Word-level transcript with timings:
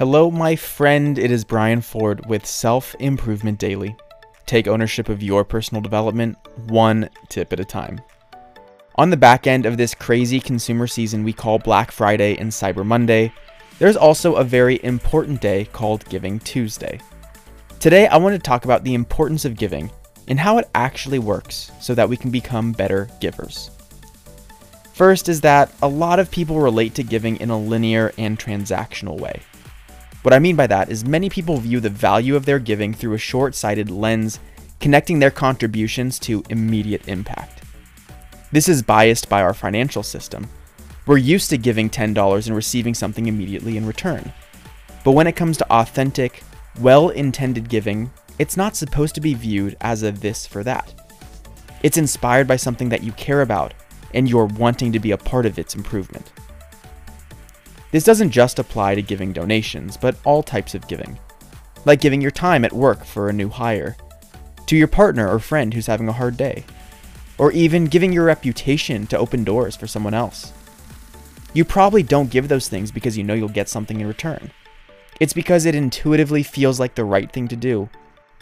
Hello, 0.00 0.30
my 0.30 0.56
friend. 0.56 1.18
It 1.18 1.30
is 1.30 1.44
Brian 1.44 1.82
Ford 1.82 2.24
with 2.24 2.46
Self 2.46 2.96
Improvement 3.00 3.58
Daily. 3.58 3.94
Take 4.46 4.66
ownership 4.66 5.10
of 5.10 5.22
your 5.22 5.44
personal 5.44 5.82
development 5.82 6.38
one 6.68 7.10
tip 7.28 7.52
at 7.52 7.60
a 7.60 7.66
time. 7.66 8.00
On 8.94 9.10
the 9.10 9.18
back 9.18 9.46
end 9.46 9.66
of 9.66 9.76
this 9.76 9.94
crazy 9.94 10.40
consumer 10.40 10.86
season 10.86 11.22
we 11.22 11.34
call 11.34 11.58
Black 11.58 11.92
Friday 11.92 12.34
and 12.38 12.50
Cyber 12.50 12.82
Monday, 12.82 13.30
there's 13.78 13.98
also 13.98 14.36
a 14.36 14.42
very 14.42 14.82
important 14.84 15.42
day 15.42 15.66
called 15.66 16.08
Giving 16.08 16.38
Tuesday. 16.38 16.98
Today, 17.78 18.06
I 18.06 18.16
want 18.16 18.32
to 18.34 18.38
talk 18.38 18.64
about 18.64 18.84
the 18.84 18.94
importance 18.94 19.44
of 19.44 19.54
giving 19.54 19.90
and 20.28 20.40
how 20.40 20.56
it 20.56 20.70
actually 20.74 21.18
works 21.18 21.72
so 21.78 21.94
that 21.94 22.08
we 22.08 22.16
can 22.16 22.30
become 22.30 22.72
better 22.72 23.06
givers. 23.20 23.70
First 24.94 25.28
is 25.28 25.42
that 25.42 25.70
a 25.82 25.88
lot 25.88 26.18
of 26.18 26.30
people 26.30 26.58
relate 26.58 26.94
to 26.94 27.02
giving 27.02 27.36
in 27.36 27.50
a 27.50 27.58
linear 27.58 28.14
and 28.16 28.38
transactional 28.38 29.20
way. 29.20 29.42
What 30.22 30.34
I 30.34 30.38
mean 30.38 30.54
by 30.54 30.66
that 30.66 30.90
is 30.90 31.04
many 31.04 31.30
people 31.30 31.56
view 31.56 31.80
the 31.80 31.88
value 31.88 32.36
of 32.36 32.44
their 32.44 32.58
giving 32.58 32.92
through 32.92 33.14
a 33.14 33.18
short 33.18 33.54
sighted 33.54 33.90
lens, 33.90 34.38
connecting 34.78 35.18
their 35.18 35.30
contributions 35.30 36.18
to 36.20 36.42
immediate 36.50 37.08
impact. 37.08 37.62
This 38.52 38.68
is 38.68 38.82
biased 38.82 39.30
by 39.30 39.40
our 39.40 39.54
financial 39.54 40.02
system. 40.02 40.46
We're 41.06 41.16
used 41.16 41.48
to 41.50 41.56
giving 41.56 41.88
$10 41.88 42.46
and 42.46 42.54
receiving 42.54 42.92
something 42.92 43.26
immediately 43.26 43.78
in 43.78 43.86
return. 43.86 44.30
But 45.04 45.12
when 45.12 45.26
it 45.26 45.36
comes 45.36 45.56
to 45.56 45.72
authentic, 45.72 46.42
well 46.80 47.08
intended 47.08 47.70
giving, 47.70 48.10
it's 48.38 48.58
not 48.58 48.76
supposed 48.76 49.14
to 49.14 49.22
be 49.22 49.32
viewed 49.32 49.76
as 49.80 50.02
a 50.02 50.12
this 50.12 50.46
for 50.46 50.62
that. 50.64 50.92
It's 51.82 51.96
inspired 51.96 52.46
by 52.46 52.56
something 52.56 52.90
that 52.90 53.02
you 53.02 53.12
care 53.12 53.40
about 53.40 53.72
and 54.12 54.28
you're 54.28 54.44
wanting 54.44 54.92
to 54.92 55.00
be 55.00 55.12
a 55.12 55.16
part 55.16 55.46
of 55.46 55.58
its 55.58 55.74
improvement. 55.74 56.30
This 57.90 58.04
doesn't 58.04 58.30
just 58.30 58.58
apply 58.58 58.94
to 58.94 59.02
giving 59.02 59.32
donations, 59.32 59.96
but 59.96 60.16
all 60.24 60.42
types 60.42 60.74
of 60.74 60.86
giving, 60.86 61.18
like 61.84 62.00
giving 62.00 62.20
your 62.20 62.30
time 62.30 62.64
at 62.64 62.72
work 62.72 63.04
for 63.04 63.28
a 63.28 63.32
new 63.32 63.48
hire, 63.48 63.96
to 64.66 64.76
your 64.76 64.86
partner 64.86 65.28
or 65.28 65.40
friend 65.40 65.74
who's 65.74 65.88
having 65.88 66.08
a 66.08 66.12
hard 66.12 66.36
day, 66.36 66.64
or 67.38 67.50
even 67.50 67.86
giving 67.86 68.12
your 68.12 68.24
reputation 68.24 69.06
to 69.08 69.18
open 69.18 69.42
doors 69.42 69.74
for 69.74 69.88
someone 69.88 70.14
else. 70.14 70.52
You 71.52 71.64
probably 71.64 72.04
don't 72.04 72.30
give 72.30 72.46
those 72.46 72.68
things 72.68 72.92
because 72.92 73.18
you 73.18 73.24
know 73.24 73.34
you'll 73.34 73.48
get 73.48 73.68
something 73.68 74.00
in 74.00 74.06
return. 74.06 74.52
It's 75.18 75.32
because 75.32 75.66
it 75.66 75.74
intuitively 75.74 76.44
feels 76.44 76.78
like 76.78 76.94
the 76.94 77.04
right 77.04 77.30
thing 77.30 77.48
to 77.48 77.56
do, 77.56 77.90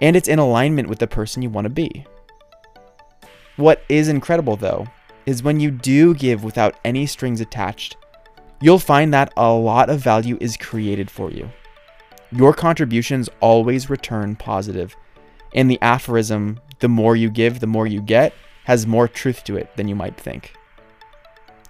and 0.00 0.16
it's 0.16 0.28
in 0.28 0.38
alignment 0.38 0.88
with 0.88 1.00
the 1.00 1.06
person 1.06 1.42
you 1.42 1.50
want 1.50 1.66
to 1.66 1.70
be. 1.70 2.06
What 3.56 3.82
is 3.90 4.08
incredible, 4.08 4.56
though, 4.56 4.86
is 5.26 5.42
when 5.42 5.60
you 5.60 5.70
do 5.70 6.14
give 6.14 6.42
without 6.42 6.76
any 6.82 7.04
strings 7.04 7.42
attached 7.42 7.96
you'll 8.64 8.78
find 8.78 9.12
that 9.12 9.30
a 9.36 9.52
lot 9.52 9.90
of 9.90 10.00
value 10.00 10.38
is 10.40 10.56
created 10.56 11.10
for 11.10 11.30
you. 11.30 11.50
Your 12.32 12.54
contributions 12.54 13.28
always 13.40 13.90
return 13.90 14.36
positive, 14.36 14.96
and 15.54 15.70
the 15.70 15.78
aphorism, 15.82 16.58
the 16.78 16.88
more 16.88 17.14
you 17.14 17.28
give, 17.28 17.60
the 17.60 17.66
more 17.66 17.86
you 17.86 18.00
get, 18.00 18.32
has 18.64 18.86
more 18.86 19.06
truth 19.06 19.44
to 19.44 19.58
it 19.58 19.76
than 19.76 19.86
you 19.86 19.94
might 19.94 20.16
think. 20.16 20.54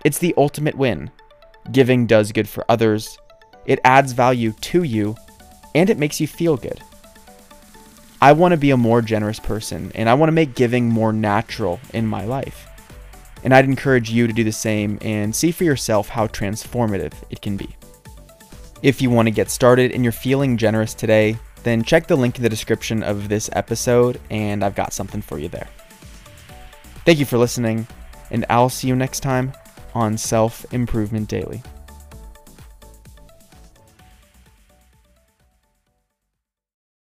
It's 0.05 0.19
the 0.19 0.35
ultimate 0.37 0.77
win. 0.77 1.11
Giving 1.73 2.07
does 2.07 2.31
good 2.31 2.49
for 2.49 2.65
others, 2.69 3.19
it 3.67 3.81
adds 3.83 4.13
value 4.13 4.53
to 4.53 4.85
you, 4.85 5.17
and 5.75 5.91
it 5.91 5.99
makes 5.99 6.21
you 6.21 6.29
feel 6.29 6.57
good. 6.57 6.81
I 8.23 8.35
want 8.35 8.53
to 8.53 8.57
be 8.57 8.71
a 8.71 8.77
more 8.77 9.03
generous 9.03 9.41
person, 9.41 9.91
and 9.97 10.09
I 10.09 10.15
want 10.15 10.29
to 10.29 10.33
make 10.33 10.55
giving 10.55 10.91
more 10.91 11.13
natural 11.13 11.81
in 11.93 12.07
my 12.07 12.25
life. 12.25 12.69
And 13.45 13.55
I'd 13.55 13.67
encourage 13.67 14.11
you 14.11 14.27
to 14.27 14.33
do 14.33 14.43
the 14.43 14.51
same 14.53 14.99
and 15.03 15.35
see 15.35 15.53
for 15.53 15.65
yourself 15.65 16.09
how 16.09 16.27
transformative 16.27 17.13
it 17.31 17.41
can 17.41 17.57
be. 17.57 17.77
If 18.83 19.01
you 19.01 19.11
want 19.11 19.27
to 19.27 19.33
get 19.33 19.51
started 19.51 19.93
and 19.93 20.03
you're 20.03 20.13
feeling 20.13 20.57
generous 20.57 20.95
today, 20.95 21.39
then 21.63 21.83
check 21.83 22.07
the 22.07 22.17
link 22.17 22.37
in 22.37 22.43
the 22.43 22.49
description 22.49 23.03
of 23.03 23.29
this 23.29 23.49
episode, 23.53 24.21
and 24.31 24.63
I've 24.63 24.75
got 24.75 24.93
something 24.93 25.23
for 25.23 25.39
you 25.39 25.49
there. 25.49 25.69
Thank 27.05 27.19
you 27.19 27.25
for 27.25 27.39
listening, 27.39 27.87
and 28.31 28.45
I'll 28.51 28.69
see 28.69 28.89
you 28.89 28.97
next 28.97 29.21
time 29.21 29.53
on 29.95 30.19
Self 30.19 30.67
Improvement 30.73 31.29
Daily. 31.29 31.63